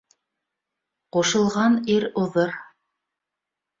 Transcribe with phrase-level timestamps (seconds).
[1.17, 2.59] Ҡушылған ир уҙыр.